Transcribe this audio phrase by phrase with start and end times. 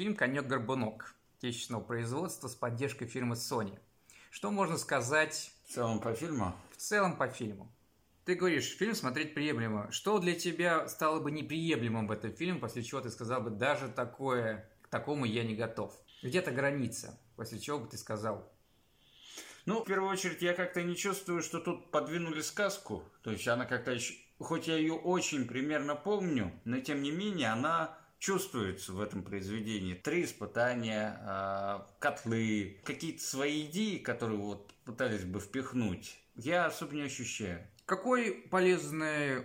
[0.00, 3.78] фильм «Конек-горбунок» отечественного производства с поддержкой фирмы Sony.
[4.30, 6.56] Что можно сказать В целом по фильму?
[6.72, 7.70] в целом по фильму?
[8.24, 9.92] Ты говоришь, фильм смотреть приемлемо.
[9.92, 13.88] Что для тебя стало бы неприемлемым в этом фильме, после чего ты сказал бы, даже
[13.88, 15.94] такое, к такому я не готов?
[16.22, 18.50] Где-то граница, после чего бы ты сказал,
[19.66, 23.04] Ну, в первую очередь, я как-то не чувствую, что тут подвинули сказку.
[23.22, 24.14] То есть она как-то еще...
[24.38, 29.94] Хоть я ее очень примерно помню, но тем не менее она чувствуется в этом произведении.
[29.94, 37.02] Три испытания, а, котлы, какие-то свои идеи, которые вот пытались бы впихнуть, я особо не
[37.02, 37.66] ощущаю.
[37.86, 39.44] какой полезный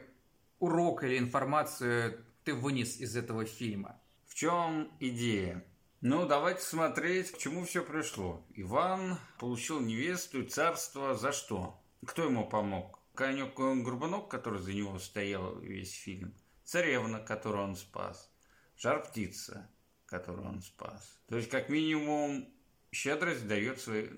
[0.60, 4.00] урок или информацию ты вынес из этого фильма?
[4.28, 5.66] В чем идея?
[6.02, 8.46] Ну, давайте смотреть, к чему все пришло.
[8.54, 11.82] Иван получил невесту и царство за что?
[12.06, 13.00] Кто ему помог?
[13.16, 16.36] Конек Горбунок, который за него стоял весь фильм.
[16.66, 18.30] Царевна, которую он спас.
[18.78, 19.70] Жар-птица,
[20.06, 21.20] которую он спас.
[21.28, 22.48] То есть, как минимум,
[22.92, 24.10] щедрость дает свои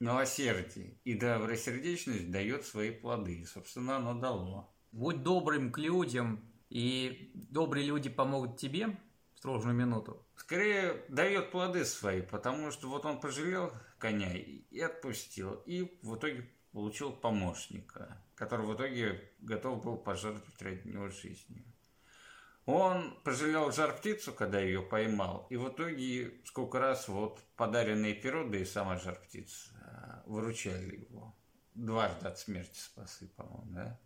[0.00, 0.98] милосердие.
[1.04, 3.40] И добросердечность дает свои плоды.
[3.40, 4.74] И, собственно, оно дало.
[4.92, 8.98] Будь добрым к людям, и добрые люди помогут тебе
[9.34, 10.26] в сложную минуту.
[10.36, 16.16] Скорее дает плоды свои, потому что вот он пожалел коня и и отпустил, и в
[16.16, 21.64] итоге получил помощника, который в итоге готов был пожертвовать ради него жизнью.
[22.66, 28.58] Он пожалел жар-птицу, когда ее поймал, и в итоге сколько раз вот подаренные перо, да
[28.58, 31.32] и сама жар-птица а, выручали его.
[31.74, 34.00] Дважды от смерти спасли, по-моему, да?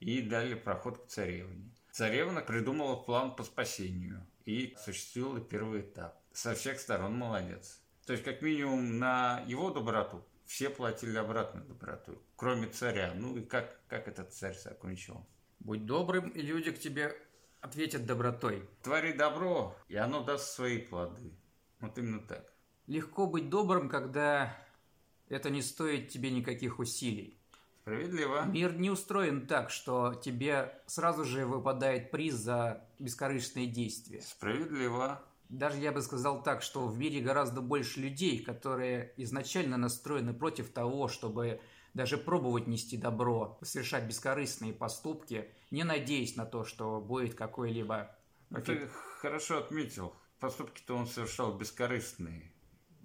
[0.00, 1.70] И дали проход к царевне.
[1.92, 6.20] Царевна придумала план по спасению и осуществила первый этап.
[6.32, 7.80] Со всех сторон молодец.
[8.06, 13.12] То есть, как минимум, на его доброту все платили обратную доброту, кроме царя.
[13.14, 15.24] Ну и как, как этот царь закончил?
[15.60, 17.16] Будь добрым, и люди к тебе
[17.62, 18.68] ответят добротой.
[18.82, 21.32] Твори добро, и оно даст свои плоды.
[21.80, 22.52] Вот именно так.
[22.86, 24.54] Легко быть добрым, когда
[25.28, 27.38] это не стоит тебе никаких усилий.
[27.80, 28.44] Справедливо.
[28.44, 34.20] Мир не устроен так, что тебе сразу же выпадает приз за бескорыстные действия.
[34.20, 35.22] Справедливо.
[35.48, 40.72] Даже я бы сказал так, что в мире гораздо больше людей, которые изначально настроены против
[40.72, 41.60] того, чтобы
[41.94, 48.16] даже пробовать нести добро, совершать бескорыстные поступки, не надеясь на то, что будет какой-либо
[48.50, 48.88] Ну, Ты
[49.20, 50.14] хорошо отметил.
[50.40, 52.52] Поступки-то он совершал бескорыстные.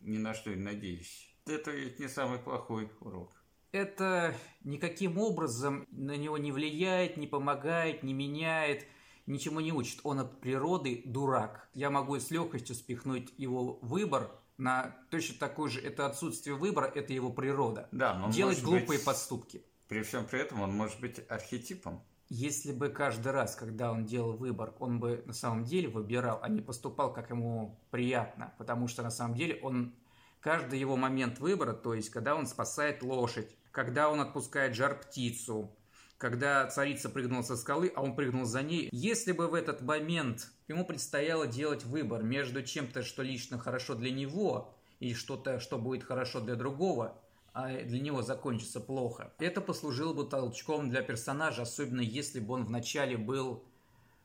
[0.01, 1.33] Ни на что не надеясь.
[1.45, 3.31] Это ведь не самый плохой урок.
[3.71, 8.85] это никаким образом на него не влияет, не помогает, не меняет,
[9.27, 9.99] ничему не учит.
[10.03, 11.69] Он от природы дурак.
[11.73, 15.79] Я могу с легкостью спихнуть его выбор на точно такой же.
[15.79, 17.87] Это отсутствие выбора, это его природа.
[17.91, 19.63] Да, но Делать глупые быть- поступки.
[19.87, 22.03] При всем при этом он может быть архетипом.
[22.29, 26.49] Если бы каждый раз, когда он делал выбор, он бы на самом деле выбирал, а
[26.49, 29.95] не поступал, как ему приятно, потому что на самом деле он
[30.41, 35.71] каждый его момент выбора, то есть когда он спасает лошадь, когда он отпускает жар-птицу,
[36.17, 38.89] когда царица прыгнула со скалы, а он прыгнул за ней.
[38.91, 44.11] Если бы в этот момент ему предстояло делать выбор между чем-то, что лично хорошо для
[44.11, 47.21] него, и что-то, что будет хорошо для другого,
[47.53, 49.33] а для него закончится плохо.
[49.39, 53.63] Это послужило бы толчком для персонажа, особенно если бы он вначале был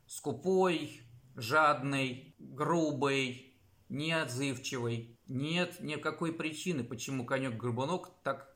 [0.06, 1.02] скупой,
[1.36, 3.54] жадный, грубый,
[3.88, 5.19] неотзывчивый.
[5.28, 8.51] Нет никакой причины, почему конек-горбунок так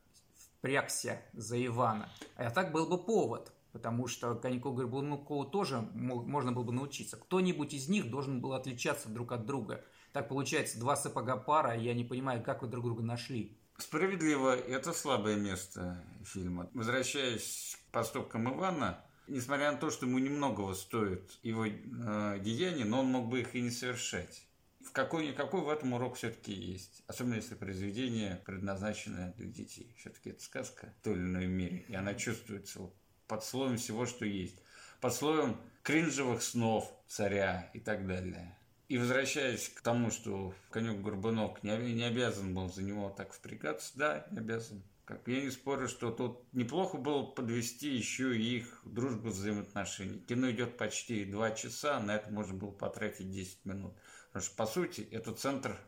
[0.66, 2.08] впрягся за Ивана.
[2.36, 7.16] А так был бы повод, потому что коньку горбунку тоже мо- можно было бы научиться.
[7.16, 9.84] Кто-нибудь из них должен был отличаться друг от друга.
[10.12, 13.56] Так получается, два сапога пара, и я не понимаю, как вы друг друга нашли.
[13.78, 16.68] Справедливо, это слабое место фильма.
[16.74, 23.00] Возвращаясь к поступкам Ивана, несмотря на то, что ему немногого стоит его э, деяния, но
[23.00, 24.46] он мог бы их и не совершать.
[24.86, 27.02] В какой-никакой в этом урок все-таки есть.
[27.08, 29.92] Особенно если произведение предназначено для детей.
[29.98, 31.84] Все-таки это сказка в той или иной мере.
[31.88, 32.88] И она чувствуется
[33.26, 34.62] под слоем всего, что есть.
[35.00, 38.56] Под слоем кринжевых снов царя и так далее.
[38.88, 43.92] И возвращаясь к тому, что конек Горбунок не, не обязан был за него так впрягаться,
[43.96, 44.82] да, не обязан.
[45.04, 50.20] Как я не спорю, что тут неплохо было подвести еще и их дружбу взаимоотношений.
[50.20, 53.94] Кино идет почти два часа, на это можно было потратить 10 минут.
[54.36, 55.78] Потому что, по сути, это центр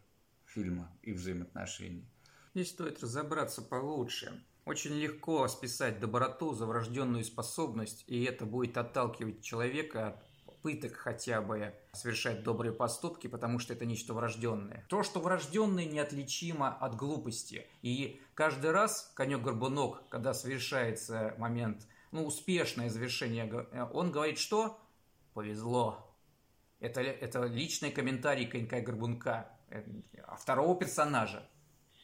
[0.46, 2.08] фильма, их взаимоотношений.
[2.54, 4.42] Здесь стоит разобраться получше.
[4.64, 11.42] Очень легко списать доброту за врожденную способность, и это будет отталкивать человека от попыток хотя
[11.42, 14.86] бы совершать добрые поступки, потому что это нечто врожденное.
[14.88, 17.66] То, что врожденное, неотличимо от глупости.
[17.82, 23.44] И каждый раз конек-горбунок, когда совершается момент, ну, успешное завершение,
[23.92, 24.80] он говорит, что
[25.34, 26.07] повезло.
[26.80, 29.82] Это, это личный комментарий Конька и Горбунка, э,
[30.26, 31.48] а второго персонажа,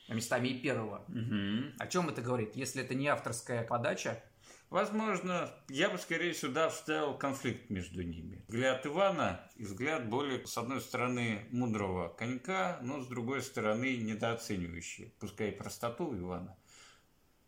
[0.08, 1.04] а местами и первого.
[1.08, 1.78] Угу.
[1.78, 2.56] О чем это говорит?
[2.56, 4.22] Если это не авторская подача,
[4.74, 8.44] Возможно, я бы скорее сюда вставил конфликт между ними.
[8.48, 15.14] Взгляд Ивана и взгляд более, с одной стороны, мудрого конька, но с другой стороны, недооценивающий,
[15.20, 16.56] пускай и простоту Ивана.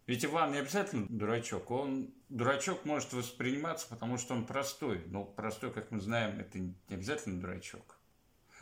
[0.07, 1.71] Ведь Иван не обязательно дурачок.
[1.71, 5.03] Он дурачок может восприниматься, потому что он простой.
[5.07, 7.99] Но простой, как мы знаем, это не обязательно дурачок.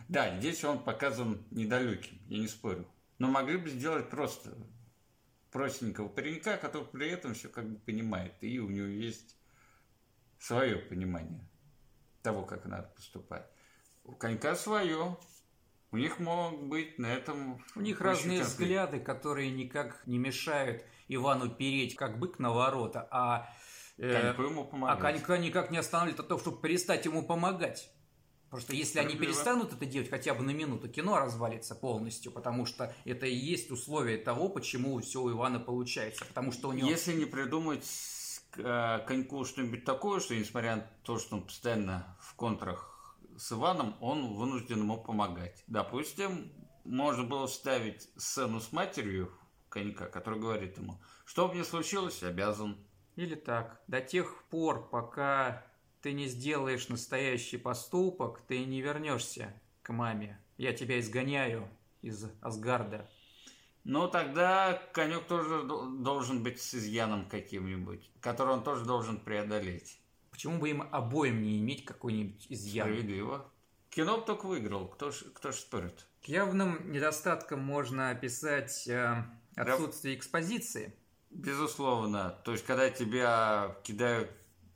[0.09, 2.89] Да, здесь он показан недалеким, я не спорю.
[3.19, 4.57] Но могли бы сделать просто
[5.53, 9.37] простенького паренька, который при этом все как бы понимает, и у него есть
[10.39, 11.49] свое понимание
[12.23, 13.47] того, как надо поступать.
[14.03, 15.17] У конька свое,
[15.93, 17.63] у них могут быть на этом...
[17.77, 18.49] У них разные конфликт.
[18.49, 23.49] взгляды, которые никак не мешают Ивану переть, как бык на ворота, а...
[23.97, 24.99] Э, коньку ему помогать.
[24.99, 27.91] А конька никак не останавливает от того, чтобы перестать ему помогать.
[28.55, 32.67] Потому что если они перестанут это делать хотя бы на минуту, кино развалится полностью, потому
[32.67, 36.25] что это и есть условие того, почему все у Ивана получается.
[36.25, 36.89] Потому что у него...
[36.89, 37.85] Если не придумать
[38.57, 43.97] э, коньку что-нибудь такое, что несмотря на то, что он постоянно в контрах с Иваном,
[44.01, 45.65] он вынужден ему помогать.
[45.67, 46.53] Допустим,
[46.85, 49.37] можно было вставить сцену с матерью
[49.75, 52.79] конька, которая говорит ему, что бы ни случилось, обязан.
[53.17, 53.83] Или так.
[53.89, 55.67] До тех пор, пока
[56.01, 60.41] ты не сделаешь настоящий поступок, ты не вернешься к маме.
[60.57, 61.69] Я тебя изгоняю
[62.03, 63.11] из Асгарда.
[63.83, 70.01] Ну, тогда конек тоже должен быть с изъяном каким-нибудь, который он тоже должен преодолеть.
[70.31, 72.87] Почему бы им обоим не иметь какой-нибудь изъян?
[72.87, 73.51] Справедливо.
[73.91, 76.07] Кино только выиграл, кто ж, кто ж спорит?
[76.25, 79.25] К явным недостаткам можно описать э,
[79.57, 80.95] отсутствие экспозиции.
[81.31, 82.39] Безусловно.
[82.45, 84.31] То есть, когда тебя кидают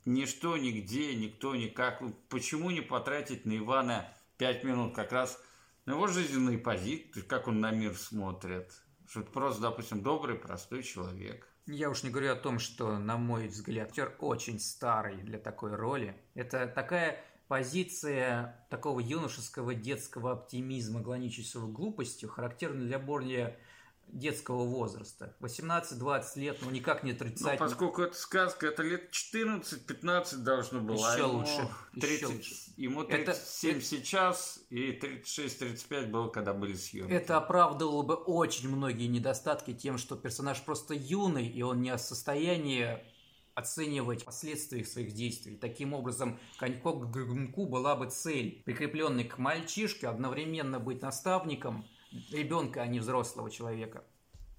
[0.05, 2.01] ничто, нигде, никто, никак.
[2.01, 5.41] Ну, почему не потратить на Ивана пять минут как раз
[5.85, 8.73] на его жизненные позиции, как он на мир смотрит?
[9.07, 11.47] Что это просто, допустим, добрый, простой человек.
[11.65, 15.75] Я уж не говорю о том, что, на мой взгляд, актер очень старый для такой
[15.75, 16.19] роли.
[16.33, 23.59] Это такая позиция такого юношеского детского оптимизма, граничащего глупостью, характерна для более
[24.11, 25.35] детского возраста.
[25.39, 27.59] 18-20 лет, ну никак не отрицать.
[27.59, 31.13] Ну, поскольку это сказка, это лет 14-15 должно было.
[31.13, 31.67] Еще а лучше.
[31.93, 32.55] 30, еще лучше.
[32.77, 37.11] Ему 37 это, сейчас и 36-35 было, когда были съемки.
[37.11, 41.99] Это оправдывало бы очень многие недостатки тем, что персонаж просто юный, и он не в
[41.99, 42.97] состоянии
[43.55, 45.57] оценивать последствия своих действий.
[45.57, 47.07] Таким образом, конько к
[47.67, 51.85] была бы цель, прикрепленный к мальчишке, одновременно быть наставником–
[52.31, 54.03] ребенка, а не взрослого человека.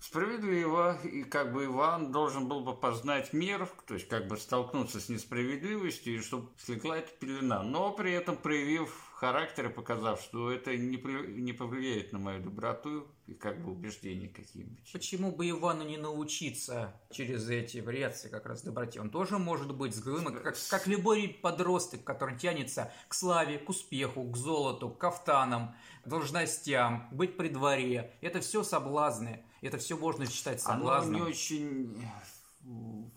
[0.00, 4.98] Справедливо, и как бы Иван должен был бы познать мир, то есть как бы столкнуться
[4.98, 10.50] с несправедливостью, и чтобы слегла эта пелена, но при этом проявив характер и показав, что
[10.50, 10.96] это не,
[11.40, 14.90] не повлияет на мою доброту и как бы убеждения какие-нибудь.
[14.90, 18.98] Почему бы Ивану не научиться через эти вариации как раз доброте?
[18.98, 24.24] Он тоже может быть с как, как любой подросток, который тянется к славе, к успеху,
[24.24, 25.74] к золоту, к кафтанам,
[26.06, 28.14] должностям, быть при дворе.
[28.22, 29.44] Это все соблазны.
[29.60, 31.16] Это все можно считать соблазном.
[31.16, 32.08] Оно не очень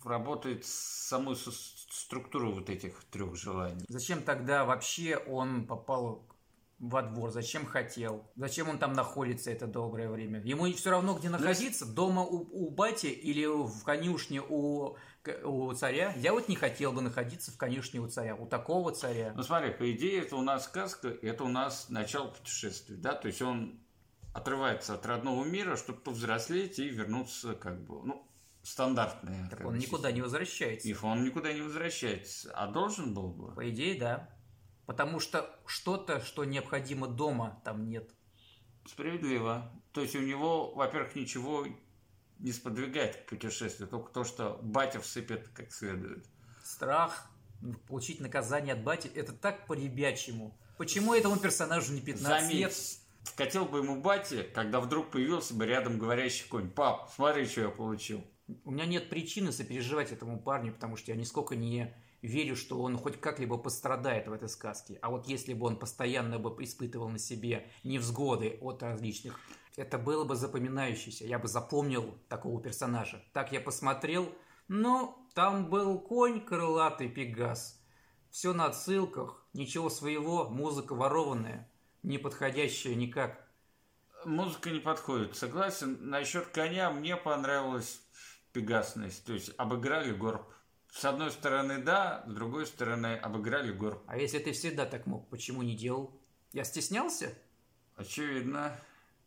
[0.04, 1.36] работает саму
[2.04, 3.86] структуру вот этих трех желаний.
[3.88, 6.28] Зачем тогда вообще он попал
[6.80, 10.42] во двор, зачем хотел, зачем он там находится это доброе время.
[10.42, 14.98] Ему все равно, где находиться, дома у, у бати или в конюшне у,
[15.44, 16.14] у царя.
[16.18, 19.31] Я вот не хотел бы находиться в конюшне у царя, у такого царя.
[19.36, 23.28] Ну смотри, по идее, это у нас сказка, это у нас начало путешествия, да, то
[23.28, 23.80] есть он
[24.33, 28.28] отрывается от родного мира, чтобы повзрослеть и вернуться как бы, ну,
[28.64, 29.50] стандартная.
[29.50, 30.88] Так он никуда не возвращается.
[30.88, 32.52] И он никуда не возвращается.
[32.54, 33.54] А должен был бы?
[33.54, 34.30] По идее, да.
[34.86, 38.10] Потому что что-то, что необходимо дома, там нет.
[38.86, 39.72] Справедливо.
[39.92, 41.66] То есть у него, во-первых, ничего
[42.40, 46.26] не сподвигает к путешествию, только то, что батя всыпет как следует.
[46.64, 47.30] Страх,
[47.88, 50.58] получить наказание от бати, это так по-ребячему.
[50.78, 52.74] Почему этому персонажу не 15 Заметь, лет?
[53.24, 56.70] Вкатил бы ему бати, когда вдруг появился бы рядом говорящий конь.
[56.70, 58.26] Пап, смотри, что я получил.
[58.66, 62.97] У меня нет причины сопереживать этому парню, потому что я нисколько не верю, что он
[62.97, 64.97] хоть как-либо пострадает в этой сказке.
[65.02, 69.40] А вот если бы он постоянно бы испытывал на себе невзгоды от различных,
[69.76, 71.26] это было бы запоминающееся.
[71.26, 73.23] Я бы запомнил такого персонажа.
[73.33, 74.30] Так я посмотрел,
[74.68, 77.80] но там был конь крылатый Пегас.
[78.30, 81.69] Все на отсылках, ничего своего, музыка ворованная,
[82.04, 83.47] не подходящая никак.
[84.26, 85.97] Музыка не подходит, согласен.
[86.02, 88.03] Насчет коня мне понравилась
[88.54, 89.26] пегасность.
[89.26, 90.44] То есть обыграли горб
[90.92, 94.04] С одной стороны, да, с другой стороны, обыграли гор.
[94.07, 96.12] А если ты всегда так мог, почему не делал?
[96.54, 97.33] Я стеснялся?
[97.95, 98.80] Очевидно.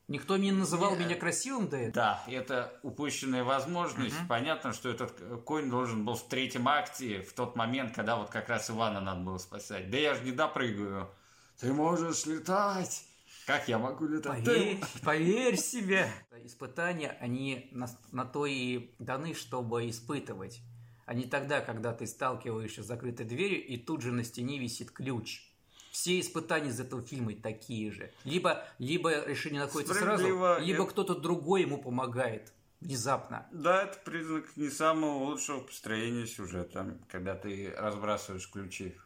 [0.08, 1.00] Никто не называл Нет.
[1.00, 1.92] меня красивым до этого?
[1.92, 4.16] Да, это упущенная возможность.
[4.16, 4.28] Мгм.
[4.28, 8.48] Понятно, что этот конь должен был в третьем акте, в тот момент, когда вот как
[8.48, 9.90] раз Ивана надо было спасать.
[9.90, 11.10] Да я же не допрыгаю.
[11.58, 13.04] Ты можешь летать.
[13.46, 14.44] Как я могу летать?
[14.44, 16.10] Поверь, поверь себе.
[16.42, 20.60] Испытания, они на, на то и даны, чтобы испытывать.
[21.06, 24.90] А не тогда, когда ты сталкиваешься с закрытой дверью, и тут же на стене висит
[24.90, 25.48] ключ.
[25.92, 28.10] Все испытания из этого фильма такие же.
[28.24, 30.54] Либо, либо решение находится Справедливо.
[30.56, 33.46] сразу, либо Это- кто-то другой ему помогает внезапно.
[33.52, 38.96] Да, это признак не самого лучшего построения сюжета, когда ты разбрасываешь ключи.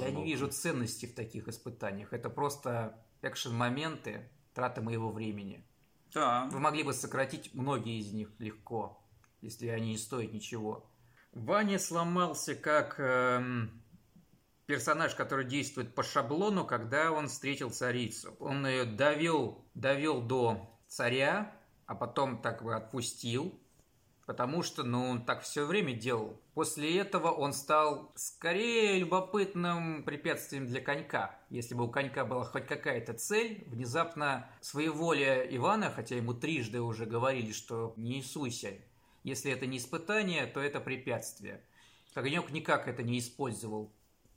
[0.00, 2.14] Я не вижу ценности в таких испытаниях.
[2.14, 5.64] Это просто экшен-моменты, трата моего времени.
[6.12, 6.48] Да.
[6.50, 9.02] Вы могли бы сократить многие из них легко,
[9.40, 10.86] если они не стоят ничего.
[11.32, 13.82] Ваня сломался как эм,
[14.66, 18.36] персонаж, который действует по шаблону, когда он встретил царицу.
[18.38, 23.58] Он ее довел, довел до царя, а потом так бы отпустил,
[24.26, 26.40] потому что, ну, он так все время делал.
[26.54, 31.38] После этого он стал скорее любопытным препятствием для конька.
[31.50, 37.06] Если бы у конька была хоть какая-то цель, внезапно своеволие Ивана, хотя ему трижды уже
[37.06, 38.72] говорили, что не суйся,
[39.24, 41.62] если это не испытание, то это препятствие.
[42.14, 43.92] Конек никак это не использовал.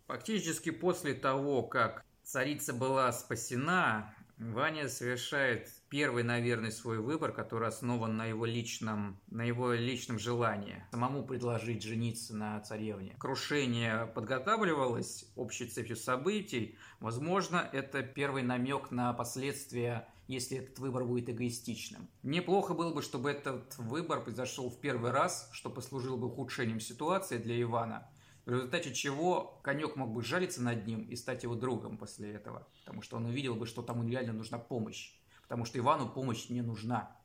[0.07, 8.17] Фактически после того, как царица была спасена, Ваня совершает первый, наверное, свой выбор, который основан
[8.17, 10.83] на его личном, на его личном желании.
[10.91, 13.15] Самому предложить жениться на царевне.
[13.17, 16.77] Крушение подготавливалось общей цепью событий.
[16.99, 22.09] Возможно, это первый намек на последствия, если этот выбор будет эгоистичным.
[22.23, 27.37] Неплохо было бы, чтобы этот выбор произошел в первый раз, что послужило бы ухудшением ситуации
[27.37, 28.05] для Ивана.
[28.45, 32.67] В результате чего конек мог бы жалиться над ним и стать его другом после этого.
[32.83, 35.13] Потому что он увидел бы, что тому реально нужна помощь.
[35.47, 37.15] Потому что Ивану помощь не нужна.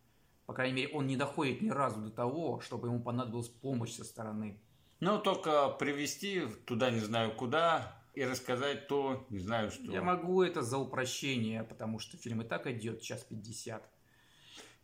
[0.47, 4.05] По крайней мере, он не доходит ни разу до того, чтобы ему понадобилась помощь со
[4.05, 4.61] стороны.
[5.00, 9.91] Ну, только привести туда не знаю куда и рассказать то не знаю что.
[9.91, 13.83] Я могу это за упрощение, потому что фильм и так идет час 50.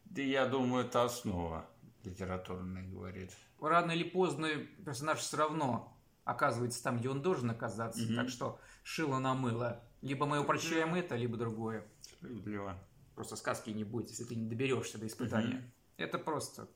[0.04, 1.68] Да я думаю, это основа
[2.04, 3.36] литературная говорит.
[3.60, 4.48] Рано или поздно
[4.84, 8.02] персонаж все равно оказывается там, где он должен оказаться.
[8.04, 8.16] Мгм.
[8.16, 9.82] Так что шило на мыло.
[10.02, 11.84] Либо мы упрощаем это, либо другое.
[12.00, 12.78] Справедливо.
[13.16, 15.54] Просто сказки не будет, если ты не доберешься до испытания.
[15.56, 15.72] Мгм.
[15.96, 16.68] Это просто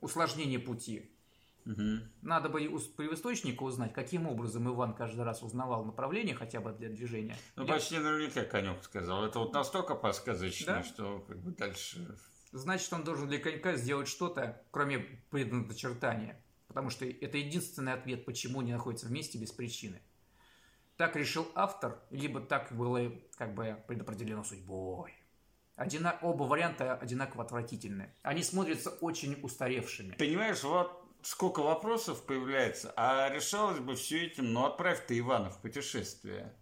[0.00, 1.10] усложнение пути.
[1.64, 2.08] Мгм.
[2.22, 6.88] Надо бы у первоисточника узнать, каким образом Иван каждый раз узнавал направление хотя бы для
[6.88, 7.36] движения.
[7.56, 9.24] Ну, Или- почти наверняка конек сказал.
[9.24, 10.82] Это вот настолько подсказочно, Да?
[10.84, 12.16] что как бы дальше...
[12.52, 15.00] Значит, он должен для конька сделать что-то, кроме
[15.30, 16.40] предначертания.
[16.68, 20.00] Потому что это единственный ответ, почему они находятся вместе без причины.
[20.96, 25.12] Так решил автор, либо так было как бы предопределено судьбой.
[25.78, 28.12] Одина- Оба варианта одинаково отвратительны.
[28.22, 30.16] Они смотрятся очень устаревшими.
[30.16, 35.60] Понимаешь, вот сколько вопросов появляется, а решалось бы все этим, ну, отправь ты Ивана в
[35.60, 36.52] путешествие,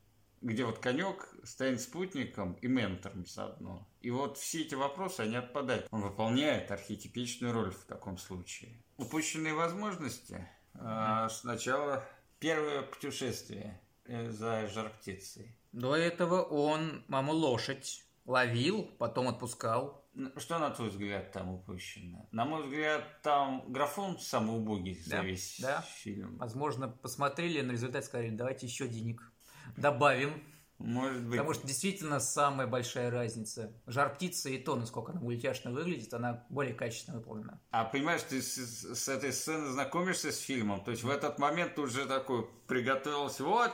[0.42, 3.88] где вот конек станет спутником и ментором заодно.
[4.02, 5.88] И вот все эти вопросы, они отпадают.
[5.90, 8.82] Он выполняет архетипичную роль в таком случае.
[8.98, 10.46] Упущенные возможности.
[10.74, 12.04] А, сначала
[12.38, 15.56] первое путешествие э, за жар птицей.
[15.72, 20.04] До этого он маму лошадь ловил, потом отпускал.
[20.14, 22.26] Ну, Что, на твой взгляд, там упущено?
[22.32, 25.82] На мой взгляд, там графон самый убогий за Да, весь да.
[25.82, 26.36] фильм.
[26.38, 29.30] Возможно, посмотрели на результат сказали, давайте еще денег
[29.76, 30.42] добавим.
[30.78, 33.72] Может быть, Потому что действительно самая большая разница.
[33.86, 37.60] Жар птицы и то, насколько она мультяшно выглядит, она более качественно выполнена.
[37.70, 41.78] А понимаешь, ты с, с этой сцены знакомишься с фильмом, то есть в этот момент
[41.78, 43.72] уже такой приготовился, вот,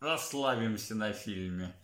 [0.00, 1.74] расслабимся на фильме.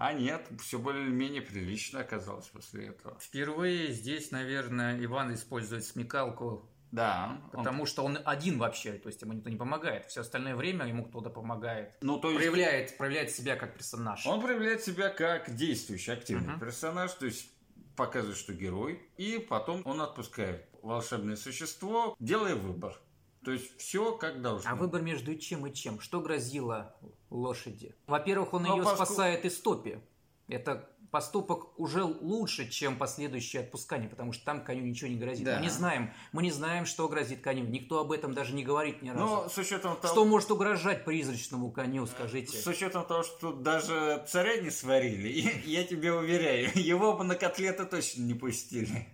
[0.00, 3.18] А нет, все более-менее прилично оказалось после этого.
[3.20, 7.38] Впервые здесь, наверное, Иван использует смекалку, Да.
[7.52, 10.06] он- потому что он один вообще, то есть ему никто не помогает.
[10.06, 11.92] Все остальное время ему кто-то помогает.
[12.00, 14.26] ну, то есть Проявляет, проявляет себя как персонаж.
[14.26, 16.60] он проявляет себя как действующий, активный Мгм.
[16.60, 17.50] персонаж, то есть
[17.94, 22.96] показывает, что герой, и потом он отпускает волшебное существо, делая выбор.
[23.44, 24.70] То есть все как должно.
[24.70, 26.00] А выбор между чем и чем?
[26.00, 26.94] Что грозило
[27.30, 27.94] лошади?
[28.06, 30.00] Во-первых, он Ну, ее поскольку- спасает из топи.
[30.48, 35.44] Это поступок уже лучше, чем последующее отпускание, потому что там коню ничего не грозит.
[35.44, 35.56] Да.
[35.56, 37.64] Мы не знаем, мы не знаем, что грозит коню.
[37.64, 39.24] Никто об этом даже не говорит ни разу.
[39.24, 42.56] Но с учетом того, Что может угрожать призрачному коню, скажите?
[42.56, 45.28] С учетом того, что даже царя не сварили,
[45.64, 49.08] я тебе уверяю, его бы на котлеты точно не пустили.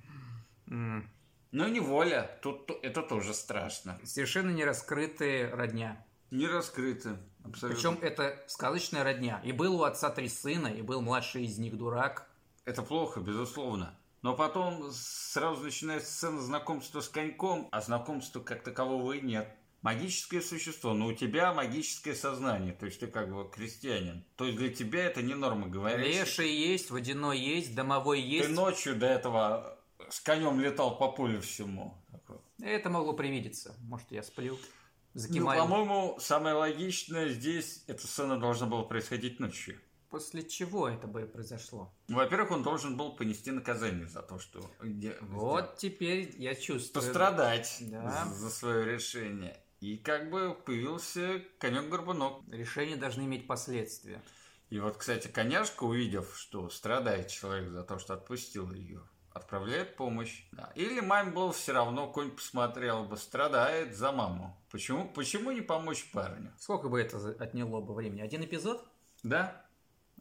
[1.56, 3.98] Но неволя, тут это тоже страшно.
[4.04, 6.04] Совершенно не раскрытые родня.
[6.30, 7.68] Не раскрыты, абсолютно.
[7.74, 9.40] Причем это сказочная родня.
[9.42, 12.28] И был у отца три сына, и был младший из них дурак.
[12.66, 13.98] Это плохо, безусловно.
[14.20, 19.48] Но потом сразу начинается сцена знакомства с коньком, а знакомства как такового и нет.
[19.80, 24.26] Магическое существо, но у тебя магическое сознание, то есть ты как бы крестьянин.
[24.36, 26.06] То есть для тебя это не норма говорить.
[26.06, 28.48] Леший есть, водяной есть, домовой есть.
[28.48, 29.75] Ты ночью до этого
[30.10, 31.94] с конем летал по полю всему.
[32.60, 33.74] Это могло привидеться.
[33.82, 34.58] Может, я сплю.
[35.14, 39.80] Ну, по-моему, самое логичное здесь, эта сцена должна была происходить ночью.
[40.10, 41.92] После чего это бы произошло?
[42.08, 44.60] Во-первых, он должен был понести наказание за то, что...
[44.60, 45.76] Вот сделал.
[45.76, 47.02] теперь я чувствую.
[47.02, 48.26] Пострадать да.
[48.26, 49.58] за свое решение.
[49.80, 52.42] И как бы появился конек-горбунок.
[52.50, 54.22] Решения должны иметь последствия.
[54.70, 59.02] И вот, кстати, коняшка, увидев, что страдает человек за то, что отпустил ее,
[59.36, 60.44] отправляет помощь.
[60.52, 60.72] Да.
[60.74, 64.56] Или маме было все равно, конь посмотрел бы, страдает за маму.
[64.70, 66.52] Почему, почему не помочь парню?
[66.58, 68.22] Сколько бы это отняло бы времени?
[68.22, 68.84] Один эпизод?
[69.22, 69.64] Да.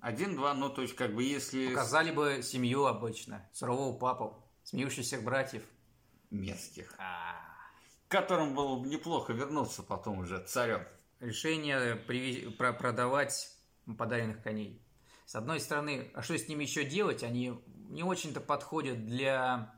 [0.02, 1.70] Один-два, ну то есть как бы если...
[1.70, 5.64] Показали бы семью обычно, сурового папу, смеющихся братьев.
[6.30, 6.94] Мерзких.
[6.98, 7.56] А-а-а.
[8.08, 10.86] Которым было бы неплохо вернуться потом уже царем.
[11.20, 12.50] Решение приви...
[12.50, 13.50] про продавать
[13.98, 14.82] подаренных коней.
[15.26, 17.24] С одной стороны, а что с ними еще делать?
[17.24, 17.54] Они
[17.90, 19.74] не очень-то подходят для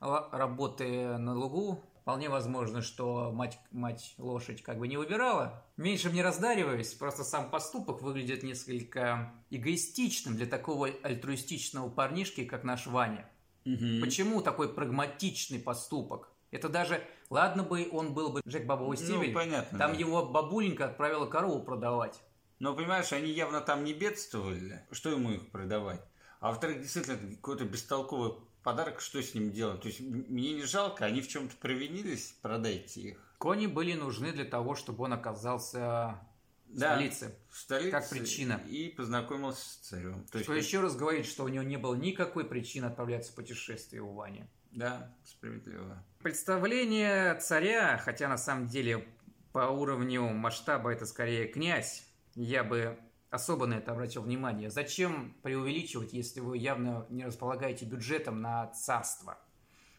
[0.00, 5.62] работы на лугу, Вполне возможно, что мать, мать лошадь как бы не выбирала.
[5.76, 12.86] Меньше мне раздариваюсь, просто сам поступок выглядит несколько эгоистичным для такого альтруистичного парнишки, как наш
[12.86, 13.30] Ваня.
[13.66, 14.00] Угу.
[14.00, 16.32] Почему такой прагматичный поступок?
[16.50, 19.98] Это даже, ладно бы он был бы Джек Бобовый Стебель, ну, понятно, там да.
[19.98, 22.20] его бабуленька отправила корову продавать.
[22.58, 24.84] Но, понимаешь, они явно там не бедствовали.
[24.90, 26.02] Что ему их продавать?
[26.40, 28.32] А во-вторых, действительно, какой-то бестолковый
[28.62, 29.82] подарок, что с ним делать?
[29.82, 33.34] То есть мне не жалко, они в чем-то провинились, продайте их.
[33.38, 36.20] Кони были нужны для того, чтобы он оказался
[36.66, 37.34] в да, столице.
[37.48, 37.90] В столице.
[37.90, 38.60] Как причина.
[38.68, 40.26] И познакомился с царем.
[40.30, 43.34] То что есть, еще раз говорит, что у него не было никакой причины отправляться в
[43.34, 44.44] путешествие у Вани.
[44.70, 46.04] Да, справедливо.
[46.22, 49.08] Представление царя, хотя на самом деле
[49.52, 52.98] по уровню масштаба это скорее князь, я бы
[53.30, 54.70] особо на это обратил внимание.
[54.70, 59.38] Зачем преувеличивать, если вы явно не располагаете бюджетом на царство?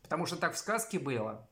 [0.03, 1.47] Потому что так в сказке было.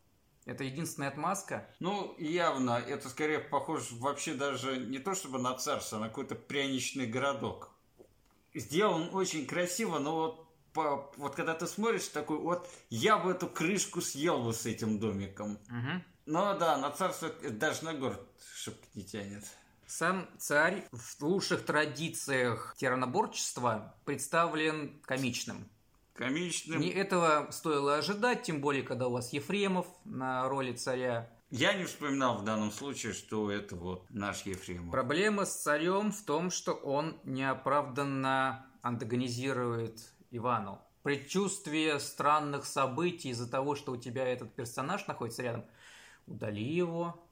[0.46, 1.70] Это единственная отмазка?
[1.80, 2.80] Ну, явно.
[2.80, 7.72] Это скорее похоже вообще даже не то чтобы на царство, а на какой-то пряничный городок.
[8.54, 13.48] Сделан очень красиво, но вот по, вот когда ты смотришь такой, вот я бы эту
[13.48, 15.54] крышку съел бы с этим домиком.
[15.68, 16.04] Угу.
[16.26, 18.22] Но да, на царство даже на город
[18.56, 19.44] шибко не тянет.
[19.90, 25.68] Сам царь в лучших традициях тираноборчества представлен комичным.
[26.14, 26.80] Комичным.
[26.80, 31.28] Не этого стоило ожидать, тем более, когда у вас Ефремов на роли царя.
[31.50, 34.92] Я не вспоминал в данном случае, что это вот наш Ефремов.
[34.92, 40.80] Проблема с царем в том, что он неоправданно антагонизирует Ивану.
[41.02, 45.66] Предчувствие странных событий из-за того, что у тебя этот персонаж находится рядом,
[46.28, 47.28] удали его,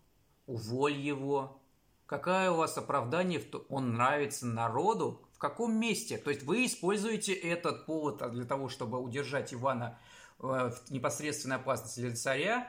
[0.48, 1.62] уволь его,
[2.08, 5.22] Какое у вас оправдание, что он нравится народу?
[5.34, 6.18] В каком месте?
[6.18, 10.00] То есть вы используете этот повод для того, чтобы удержать Ивана
[10.40, 12.68] э, в непосредственной опасности для царя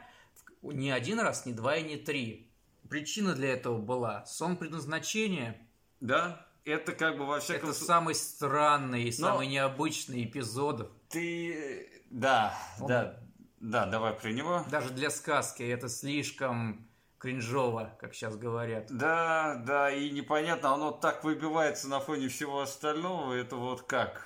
[0.62, 2.50] не один раз, не два и не три.
[2.90, 5.56] Причина для этого была сон предназначения.
[6.00, 10.90] Да, это как бы во всяком Это самый странный и Но самый необычный эпизод.
[11.08, 12.02] Ты...
[12.10, 12.88] Да, Он...
[12.88, 13.20] да,
[13.60, 14.64] да, давай про него.
[14.70, 16.87] Даже для сказки это слишком
[17.18, 18.86] кринжово, как сейчас говорят.
[18.90, 24.24] Да, да, и непонятно, оно так выбивается на фоне всего остального, это вот как?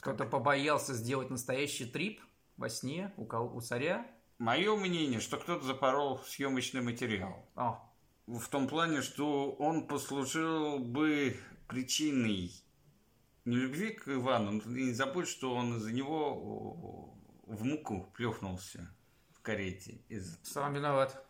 [0.00, 2.20] Кто-то побоялся сделать настоящий трип
[2.56, 4.06] во сне у, у царя?
[4.38, 7.48] Мое мнение, что кто-то запорол съемочный материал.
[7.54, 7.80] О.
[8.26, 11.36] В том плане, что он послужил бы
[11.68, 12.50] причиной
[13.44, 17.14] не любви к Ивану, и не забудь, что он из-за него
[17.46, 18.90] в муку плюхнулся
[19.32, 20.00] в карете.
[20.08, 20.38] Из...
[20.42, 21.24] Сам виноват.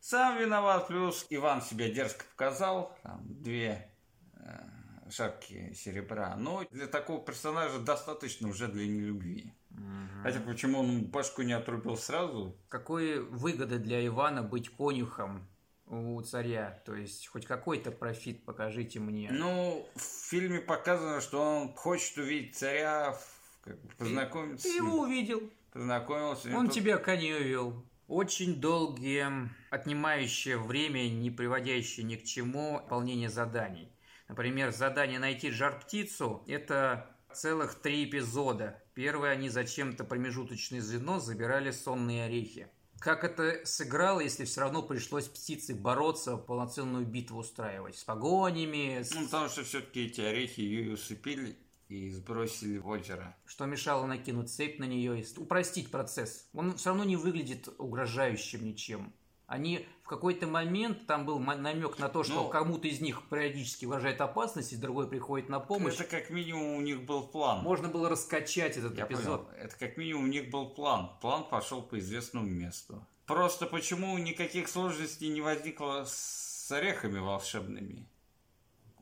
[0.00, 3.90] Сам виноват, плюс Иван себя дерзко показал, там, две
[4.34, 6.36] э, шапки серебра.
[6.36, 9.52] Но для такого персонажа достаточно уже для нелюбви.
[9.70, 10.22] Угу.
[10.22, 12.56] Хотя почему он башку не отрубил сразу?
[12.68, 15.46] Какой выгоды для Ивана быть конюхом
[15.86, 16.82] у царя?
[16.86, 19.30] То есть хоть какой-то профит покажите мне.
[19.30, 23.16] Ну, в фильме показано, что он хочет увидеть царя,
[23.62, 24.66] как бы познакомиться.
[24.66, 25.42] Ты, ты его увидел.
[25.72, 26.56] Познакомился.
[26.56, 26.74] Он тут...
[26.74, 27.84] тебя коней увел.
[28.10, 33.88] Очень долгие, отнимающие время, не приводящие ни к чему, выполнение заданий.
[34.26, 38.82] Например, задание найти жар-птицу– это Целых три эпизода.
[38.94, 42.66] Первый они зачем-то промежуточное звено забирали сонные орехи.
[42.98, 49.04] Как это сыграло, если все равно пришлось птице бороться, полноценную битву устраивать с погонями?
[49.04, 49.14] С...
[49.14, 51.56] Ну, потому что все-таки эти орехи ее усыпили
[51.90, 53.36] и сбросили в озеро.
[53.46, 56.48] Что мешало накинуть цепь на нее и упростить процесс.
[56.54, 59.12] Он все равно не выглядит угрожающим ничем.
[59.46, 63.84] Они в какой-то момент, там был намек на то, что ну, кому-то из них периодически
[63.84, 65.94] угрожает опасность, и другой приходит на помощь.
[65.94, 67.64] Это как минимум у них был план.
[67.64, 69.48] Можно было раскачать этот Я эпизод.
[69.48, 69.60] Понял.
[69.60, 71.10] Это как минимум у них был план.
[71.20, 73.04] План пошел по известному месту.
[73.26, 78.06] Просто почему никаких сложностей не возникло с орехами волшебными?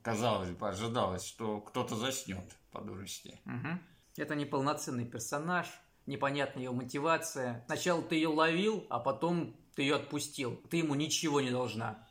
[0.03, 3.41] Казалось бы, ожидалось, что кто-то заснет по дурости.
[3.45, 3.79] Угу.
[4.17, 5.67] Это неполноценный персонаж,
[6.07, 7.63] непонятная ее мотивация.
[7.67, 10.57] Сначала ты ее ловил, а потом ты ее отпустил.
[10.71, 12.07] Ты ему ничего не должна.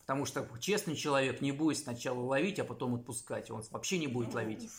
[0.00, 3.50] Потому что честный человек не будет сначала ловить, а потом отпускать.
[3.50, 4.70] Он вообще не будет ловить.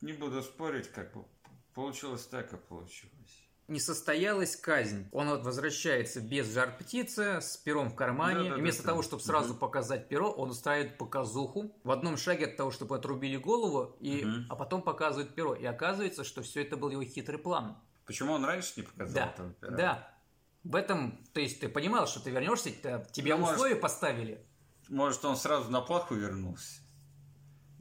[0.00, 1.24] Не буду спорить, как бы
[1.74, 5.08] получилось так, как получилось не состоялась казнь.
[5.12, 8.50] Он вот возвращается без жар птицы, с пером в кармане.
[8.50, 9.60] Да, да, вместо да, того, чтобы сразу угу.
[9.60, 11.74] показать перо, он устраивает показуху.
[11.82, 14.34] В одном шаге от того, чтобы отрубили голову, и, угу.
[14.50, 15.54] а потом показывает перо.
[15.54, 17.76] И оказывается, что все это был его хитрый план.
[18.06, 19.76] Почему он раньше не показал да, этого пера?
[19.76, 20.10] Да.
[20.62, 22.70] В этом, то есть ты понимал, что ты вернешься,
[23.12, 24.46] тебе ну, условия может, поставили.
[24.88, 26.80] Может, он сразу на плаху вернулся.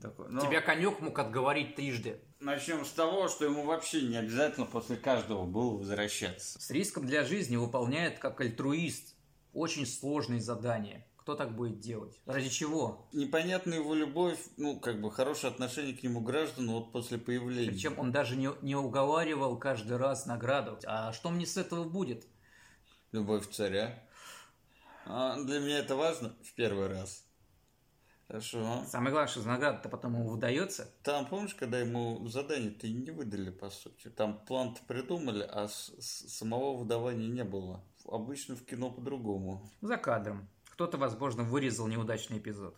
[0.02, 0.42] Такой, но...
[0.42, 2.22] Тебя конек мог отговорить трижды.
[2.44, 6.60] Начнем с того, что ему вообще не обязательно после каждого было возвращаться.
[6.60, 9.16] С риском для жизни выполняет как альтруист
[9.54, 11.08] очень сложные задания.
[11.16, 12.20] Кто так будет делать?
[12.26, 13.08] Ради чего?
[13.14, 17.72] Непонятна его любовь, ну, как бы хорошее отношение к нему граждан вот после появления.
[17.72, 20.78] Причем он даже не, не уговаривал каждый раз награду.
[20.86, 22.28] А что мне с этого будет?
[23.14, 24.04] Любовь царя.
[25.06, 27.24] А для меня это важно в первый раз.
[28.34, 28.84] Хорошо.
[28.88, 30.90] Самое главное, что награда-то потом ему выдается.
[31.04, 34.10] Там, помнишь, когда ему задание-то не выдали, по сути?
[34.10, 37.84] Там план-то придумали, а с -с самого выдавания не было.
[38.06, 39.70] Обычно в кино по-другому.
[39.82, 40.50] За кадром.
[40.72, 42.76] Кто-то, возможно, вырезал неудачный эпизод.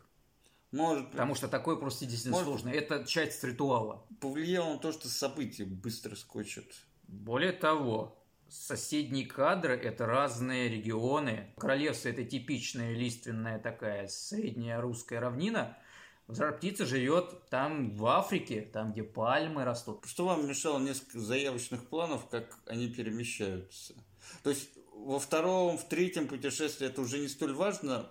[0.74, 1.12] Может.
[1.12, 2.78] Потому что такое просто действительно может, сложно.
[2.78, 4.06] Это часть ритуала.
[4.20, 6.66] Повлияло на то, что события быстро скочат.
[7.08, 11.54] Более того, Соседние кадры– это разные регионы.
[11.58, 15.78] Королевство– это типичная лиственная такая средняя русская равнина.
[16.28, 20.06] Жар-птица живет там, в Африке, там, где пальмы растут.
[20.06, 23.94] Что вам мешало несколько заявочных планов, как они перемещаются?
[24.44, 28.10] То есть во втором, в третьем путешествии это уже не столь важно.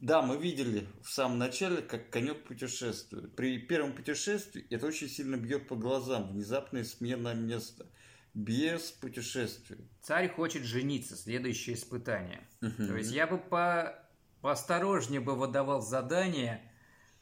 [0.00, 3.34] Да, мы видели в самом начале, как конек путешествует.
[3.36, 7.86] При первом путешествии это очень сильно бьет по глазам, внезапная смена места
[8.34, 9.88] без путешествий.
[10.02, 12.46] Царь хочет жениться, следующее испытание.
[12.60, 12.86] Угу.
[12.88, 13.98] То есть я бы по
[14.40, 16.60] поосторожнее бы выдавал задание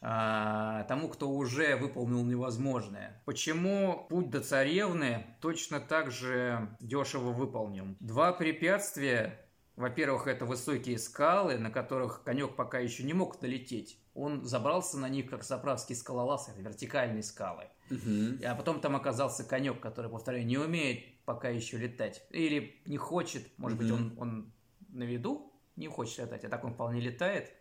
[0.01, 3.23] а, тому, кто уже выполнил невозможное.
[3.25, 7.97] Почему путь до царевны точно так же дешево выполнен?
[8.01, 9.39] Два препятствия.
[9.77, 14.02] Во-первых, это высокие скалы, на которых конек пока еще не мог долететь.
[14.15, 17.65] Он забрался на них, как заправский скалолаз, это вертикальные скалы.
[17.91, 18.45] Угу.
[18.45, 22.23] А потом там оказался конек, который, повторяю, не умеет пока еще летать.
[22.31, 23.85] Или не хочет, может угу.
[23.85, 24.53] быть, он, он
[24.91, 27.53] на виду не хочет летать, а так он вполне летает.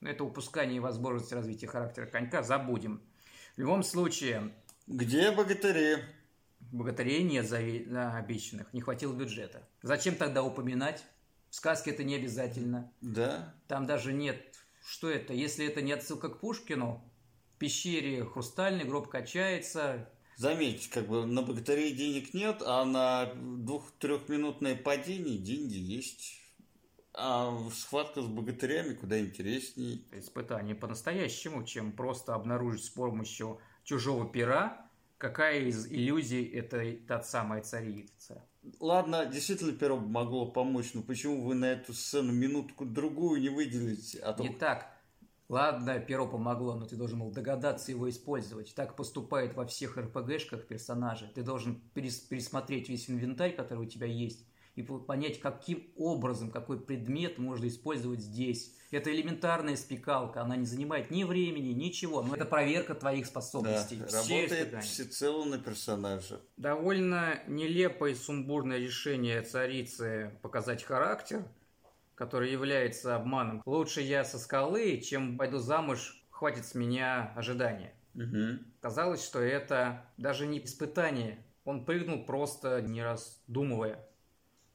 [0.00, 3.02] Но это упускание возможности развития характера конька забудем.
[3.56, 4.52] В любом случае...
[4.86, 5.98] Где богатыри?
[6.60, 7.58] Богатырей нет за
[8.16, 9.66] обещанных, не хватило бюджета.
[9.82, 11.04] Зачем тогда упоминать?
[11.50, 12.92] В сказке это не обязательно.
[13.00, 13.54] Да.
[13.68, 14.55] Там даже нет...
[14.86, 15.32] Что это?
[15.32, 17.02] Если это не отсылка к Пушкину,
[17.54, 20.08] в пещере хрустальный гроб качается.
[20.36, 26.40] Заметьте, как бы на богатырей денег нет, а на двух-трехминутное падение деньги есть.
[27.14, 30.02] А схватка с богатырями куда интереснее.
[30.12, 37.62] Испытание по-настоящему, чем просто обнаружить с помощью чужого пера, какая из иллюзий это та самая
[37.62, 38.46] царица.
[38.80, 44.18] Ладно, действительно перо могло помочь, но почему вы на эту сцену минутку-другую не выделите?
[44.20, 44.42] А то...
[44.42, 44.92] Не так.
[45.48, 48.74] Ладно, перо помогло, но ты должен был догадаться его использовать.
[48.74, 51.30] Так поступает во всех РПГшках персонажи.
[51.34, 54.44] Ты должен пересмотреть весь инвентарь, который у тебя есть,
[54.76, 58.74] и понять, каким образом, какой предмет можно использовать здесь.
[58.92, 63.96] Это элементарная спекалка, она не занимает ни времени, ничего, но это проверка твоих способностей.
[63.96, 66.40] Да, работает всецело на персонаже.
[66.56, 71.44] Довольно нелепое и сумбурное решение царицы показать характер–
[72.16, 73.62] который является обманом.
[73.66, 77.94] Лучше я со скалы, чем пойду замуж, хватит с меня ожидания.
[78.14, 78.64] Угу.
[78.80, 81.44] Казалось, что это даже не испытание.
[81.64, 84.08] Он прыгнул просто не раздумывая.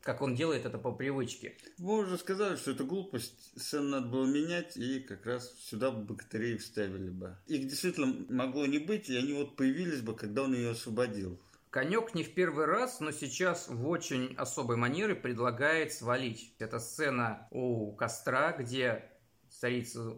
[0.02, 1.56] Как он делает это по привычке.
[1.78, 3.52] Мы уже сказали, что это глупость.
[3.56, 7.38] Сцену надо было менять, и как раз сюда бы богатырей вставили бы.
[7.48, 11.40] Их действительно могло не быть, и они вот появились бы, когда он ее освободил.
[11.70, 16.54] Конек не в первый раз, но сейчас в очень особой манере предлагает свалить.
[16.60, 19.06] Это сцена у костра, где
[19.50, 20.18] царица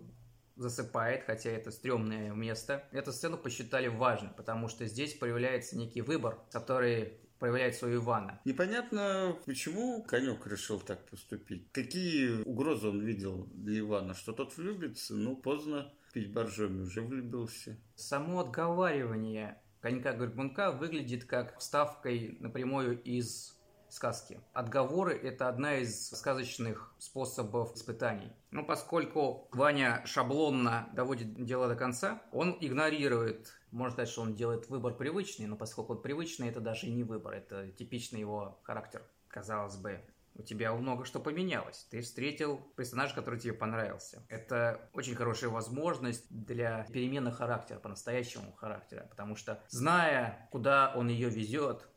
[0.55, 2.87] засыпает, хотя это стрёмное место.
[2.91, 8.39] Эту сцену посчитали важной, потому что здесь появляется некий выбор, который проявляет свою Ивана.
[8.45, 11.69] Непонятно, почему Конек решил так поступить.
[11.73, 14.13] Какие угрозы он видел для Ивана?
[14.13, 15.13] Что тот влюбится?
[15.13, 17.77] Ну, поздно пить боржоми, уже влюбился.
[17.95, 24.39] Само отговаривание конька-горбунка выглядит как вставкой напрямую из сказки.
[24.53, 28.31] Отговоры– это одна из сказочных способов испытаний.
[28.51, 34.69] Но поскольку Ваня шаблонно доводит дело до конца, он игнорирует, можно сказать, что он делает
[34.69, 39.03] выбор привычный, но поскольку он привычный, это даже и не выбор, это типичный его характер,
[39.27, 39.99] казалось бы.
[40.35, 41.85] У тебя много что поменялось.
[41.91, 44.25] Ты встретил персонажа, который тебе понравился.
[44.29, 49.05] Это очень хорошая возможность для перемены характера, по-настоящему характера.
[49.11, 51.87] Потому что, зная, куда он ее везет,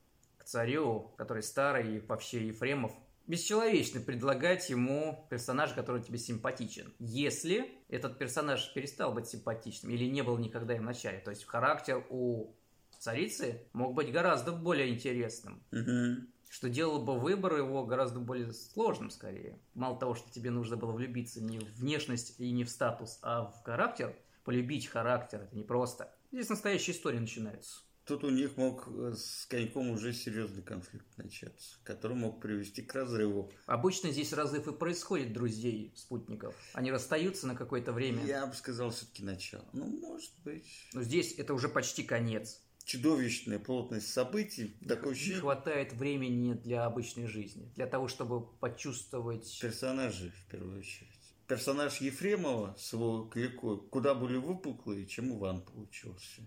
[0.45, 2.93] царю, который старый, и вообще Ефремов,
[3.27, 6.93] бесчеловечно предлагать ему персонажа, который тебе симпатичен.
[6.99, 11.19] Если этот персонаж перестал быть симпатичным или не был никогда им в начале.
[11.19, 12.55] То есть характер у
[12.99, 15.63] царицы мог быть гораздо более интересным.
[15.73, 16.27] Угу.
[16.49, 19.59] Что делало бы выбор его гораздо более сложным, скорее.
[19.75, 23.47] Мало того, что тебе нужно было влюбиться не в внешность и не в статус, а
[23.47, 26.15] в характер, полюбить характер, это непросто.
[26.31, 27.81] Здесь настоящая история начинается.
[28.07, 32.95] Тут у них мог э, с коньком уже серьезный конфликт начаться, который мог привести к
[32.95, 33.53] разрыву.
[33.67, 36.55] Обычно здесь разрыв и происходит друзей спутников.
[36.73, 38.25] Они расстаются на какое-то время.
[38.25, 39.65] Я бы сказал, все-таки начало.
[39.73, 40.87] Ну, может быть.
[40.93, 42.63] Но здесь это уже почти конец.
[42.85, 44.77] Чудовищная плотность событий.
[44.87, 47.73] Такое Не хватает времени для обычной жизни.
[47.75, 49.59] Для того, чтобы почувствовать...
[49.61, 51.11] Персонажи, в первую очередь.
[51.49, 56.47] Персонаж Ефремова с его кликой куда более выпуклый, чем Иван получился.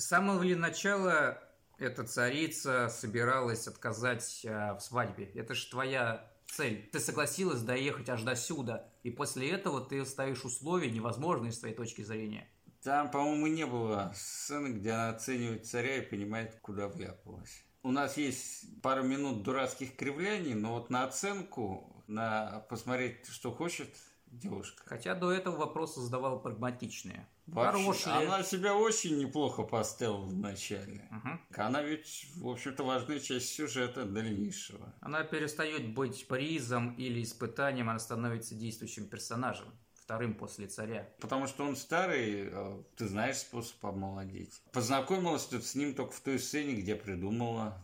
[0.00, 1.38] С самого ли начала
[1.76, 5.26] эта царица собиралась отказать э, в свадьбе?
[5.34, 6.88] Это же твоя цель.
[6.90, 11.74] Ты согласилась доехать аж до сюда, и после этого ты ставишь условия невозможные с твоей
[11.74, 12.48] точки зрения.
[12.82, 17.62] Там, по-моему, не было сцены, где она оценивает царя и понимает, куда вляпалась.
[17.82, 23.90] У нас есть пару минут дурацких кривляний, но вот на оценку, на посмотреть, что хочет
[24.30, 24.82] девушка.
[24.86, 27.28] Хотя до этого вопросы задавала прагматичные.
[27.52, 31.08] Вообще, она себя очень неплохо поставила в начале.
[31.10, 31.62] Угу.
[31.62, 34.94] Она ведь, в общем-то, важная часть сюжета дальнейшего.
[35.00, 39.66] Она перестает быть призом или испытанием, она становится действующим персонажем
[40.10, 41.08] вторым после царя.
[41.20, 44.60] Потому что он старый, э, ты знаешь способ обмолодеть.
[44.72, 47.80] Познакомилась тут с ним только в той сцене, где придумала.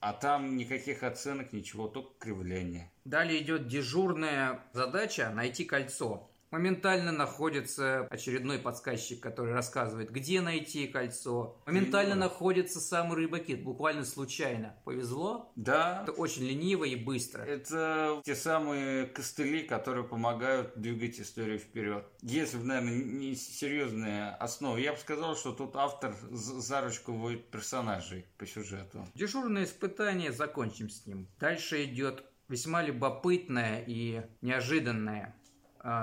[0.00, 2.90] А там никаких оценок, ничего, только кривление.
[3.04, 11.60] Далее идет дежурная задача найти кольцо моментально находится очередной подсказчик, который рассказывает, где найти кольцо.
[11.66, 12.28] Моментально ленивый.
[12.28, 14.76] находится сам рыбакит, буквально случайно.
[14.84, 15.52] Повезло?
[15.56, 16.02] Да.
[16.02, 17.42] Это очень лениво и быстро.
[17.42, 22.06] Это те самые костыли, которые помогают двигать историю вперед.
[22.22, 27.50] Если бы, наверное, не серьезная основа, я бы сказал, что тут автор за ручку вводит
[27.50, 29.06] персонажей по сюжету.
[29.14, 31.28] Дежурное испытание, закончим с ним.
[31.38, 35.34] Дальше идет весьма любопытное и неожиданное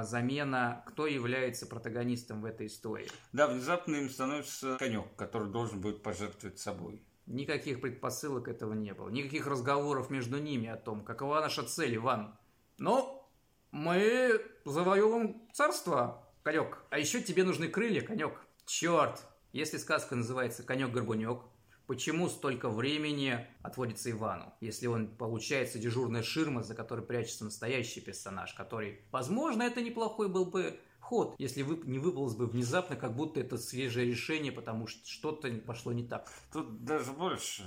[0.04, 3.08] замена, кто является протагонистом в этой истории.
[3.32, 7.02] Да, внезапно им становится конек, который должен будет пожертвовать собой.
[7.26, 9.10] Никаких предпосылок этого не было.
[9.10, 12.38] Никаких разговоров между ними о том, какова наша цель, Иван.
[12.78, 13.30] Но
[13.72, 16.80] мы завоевываем царство, конек.
[16.90, 18.40] А еще тебе нужны крылья, конек.
[18.66, 19.22] Черт!
[19.54, 21.44] Если сказка называется «Конек-горбунек»,
[21.88, 28.54] Почему столько времени отводится Ивану, если он получается дежурная ширма, за которой прячется настоящий персонаж,
[28.54, 33.40] который, возможно, это неплохой был бы ход, если вы не выпалось бы внезапно, как будто
[33.40, 36.32] это свежее решение, потому что что-то пошло не так.
[36.52, 37.64] Тут даже больше.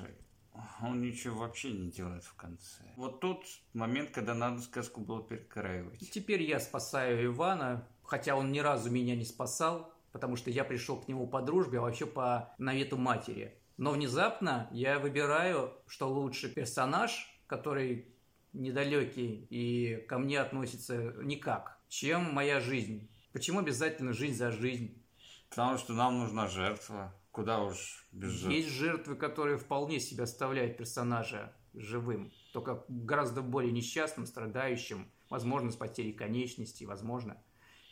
[0.81, 2.83] Он ничего вообще не делает в конце.
[2.97, 6.11] Вот тут момент, когда надо сказку было перекраивать.
[6.11, 10.99] Теперь я спасаю Ивана, хотя он ни разу меня не спасал, потому что я пришел
[10.99, 13.55] к нему по дружбе, а вообще по навету матери.
[13.77, 18.15] Но внезапно я выбираю, что лучше персонаж, который
[18.53, 23.11] недалекий и ко мне относится никак, чем моя жизнь.
[23.33, 25.03] Почему обязательно жизнь за жизнь?
[25.51, 27.15] Потому что нам нужна жертва.
[27.31, 28.57] Куда уж без жертв.
[28.57, 35.77] Есть жертвы, которые вполне себе оставляют персонажа живым, только гораздо более несчастным, страдающим, возможно, с
[35.77, 37.37] потерей конечностей, возможно,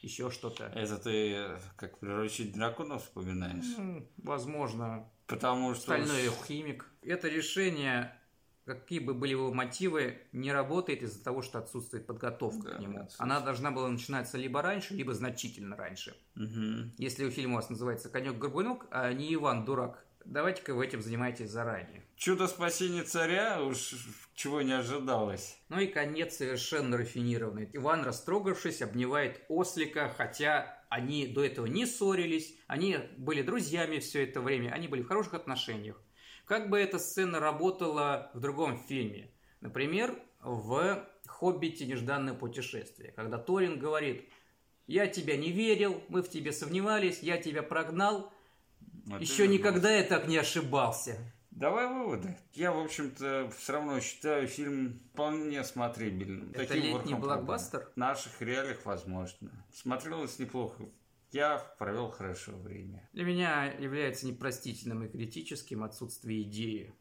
[0.00, 0.64] еще что-то.
[0.74, 4.06] Это ты как приручить дракона вспоминаешь?
[4.16, 5.10] возможно.
[5.26, 5.84] Потому что...
[5.84, 6.87] Стальной химик.
[7.02, 8.18] Это решение
[8.64, 12.98] какие бы были его мотивы, не работает из-за того, что отсутствует подготовка Да, к нему.
[13.00, 13.30] отсутствует.
[13.30, 16.16] Она должна была начинаться либо раньше, либо значительно раньше.
[16.34, 16.94] Мгм.
[16.98, 21.50] Если у фильма у вас называется «Конек-горбунок», а не «Иван Дурак», давайте-ка вы этим занимаетесь
[21.50, 22.02] заранее.
[22.16, 23.94] Чудо спасения царя уж
[24.34, 25.58] чего не ожидалось.
[25.68, 27.68] Ну и конец совершенно рафинированный.
[27.74, 34.40] Иван, растрогавшись, обнимает ослика, хотя они до этого не ссорились, они были друзьями все это
[34.40, 36.00] время, они были в хороших отношениях.
[36.44, 39.33] Как бы эта сцена работала в другом фильме?
[39.61, 41.85] Например, в «Хоббите.
[41.85, 44.28] Нежданное путешествие», когда Торин говорит
[44.87, 48.33] «Я тебя не верил, мы в тебе сомневались, я тебя прогнал,
[49.07, 51.18] Вот еще это никогда я так не ошибался».
[51.54, 52.36] Давай выводы.
[52.52, 56.50] Я, в общем-то, все равно считаю фильм вполне смотрибельным.
[56.50, 57.90] Это Таким летний блокбастер?
[57.94, 59.50] В наших реалиях, возможно.
[59.72, 60.84] Смотрелось неплохо.
[61.30, 63.08] Я провел хорошо время.
[63.12, 66.92] Для меня является непростительным и критическим отсутствие идеи.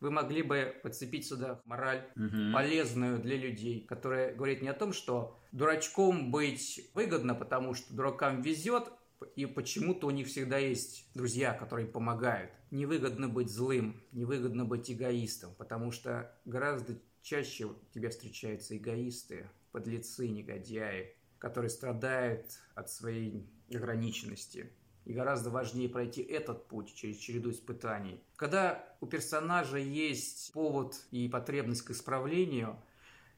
[0.00, 2.06] Вы могли бы подцепить сюда мораль,
[2.52, 8.42] полезную для людей, которая говорит не о том, что дурачком быть выгодно, потому что дуракам
[8.42, 8.92] везет,
[9.36, 12.50] и почему-то у них всегда есть друзья, которые помогают.
[12.72, 21.14] Невыгодно быть злым, невыгодно быть эгоистом, потому что гораздо чаще тебе встречаются эгоисты, подлецы, негодяи,
[21.38, 24.72] которые страдают от своей ограниченности.
[25.04, 28.24] И гораздо важнее пройти этот путь через череду испытаний.
[28.36, 32.82] Когда у персонажа есть повод и потребность к исправлению,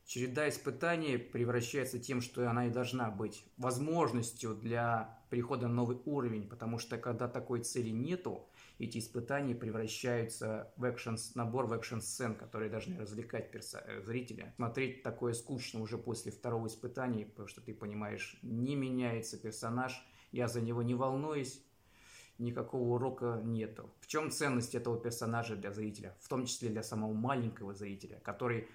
[0.04, 6.48] череда испытаний превращается тем, что она и должна быть возможностью для перехода на новый уровень,
[6.48, 8.46] потому что когда такой цели нету,
[8.78, 14.52] эти испытания превращаются в экшен, набор в экшн-сцен, которые должны развлекать перса- э, зрителя.
[14.56, 20.48] Смотреть такое скучно уже после второго испытания, потому что ты понимаешь, не меняется персонаж, я
[20.48, 21.62] за него не волнуюсь,
[22.38, 23.90] никакого урока нету.
[24.00, 26.16] В чем ценность этого персонажа для зрителя?
[26.20, 28.68] В том числе для самого маленького зрителя, который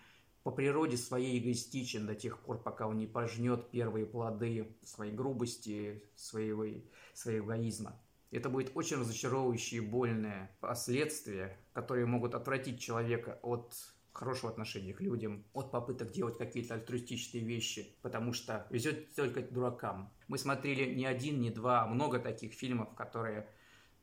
[0.43, 6.03] по природе своей эгоистичен до тех пор, пока он не пожнет первые плоды своей грубости,
[6.15, 6.65] своего,
[7.13, 7.99] своего эгоизма.
[8.31, 13.73] Это будет очень разочаровывающее и больное последствие, которые могут отвратить человека от
[14.13, 20.11] хорошего отношения к людям, от попыток делать какие-то альтруистичные вещи, потому что везет только дуракам.
[20.27, 23.47] Мы смотрели не один, не два, а много таких фильмов, которые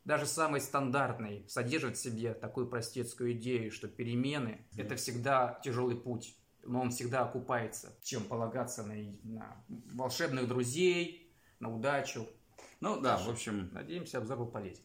[0.07, 6.37] даже самый стандартный содержит в себе такую простецкую идею, что перемены– это всегда тяжелый путь,
[6.63, 12.25] но он всегда окупается, чем полагаться на, на волшебных друзей, на удачу.
[12.79, 14.85] Ну да, в общем, Надеемся, обзор был полезен.